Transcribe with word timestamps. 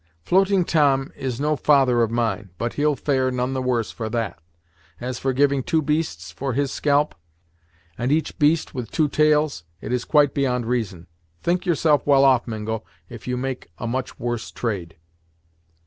"Floating 0.23 0.65
Tom 0.65 1.11
is 1.15 1.39
no 1.39 1.55
father 1.55 2.01
of 2.01 2.09
mine, 2.09 2.49
but 2.57 2.73
he'll 2.73 2.95
fare 2.95 3.29
none 3.29 3.53
the 3.53 3.61
worse 3.61 3.91
for 3.91 4.09
that. 4.09 4.39
As 4.99 5.19
for 5.19 5.31
giving 5.31 5.61
two 5.61 5.83
beasts 5.83 6.31
for 6.31 6.53
his 6.53 6.71
scalp, 6.71 7.13
and 7.99 8.11
each 8.11 8.39
beast 8.39 8.73
with 8.73 8.89
two 8.89 9.07
tails, 9.07 9.63
it 9.79 9.93
is 9.93 10.03
quite 10.03 10.33
beyond 10.33 10.65
reason. 10.65 11.05
Think 11.43 11.67
yourself 11.67 12.01
well 12.07 12.25
off, 12.25 12.47
Mingo, 12.47 12.83
if 13.09 13.27
you 13.27 13.37
make 13.37 13.69
a 13.77 13.85
much 13.85 14.17
worse 14.17 14.49
trade." 14.49 14.95